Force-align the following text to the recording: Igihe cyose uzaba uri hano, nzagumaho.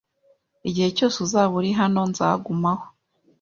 Igihe 0.69 0.89
cyose 0.97 1.17
uzaba 1.25 1.53
uri 1.59 1.71
hano, 1.79 2.01
nzagumaho. 2.11 2.85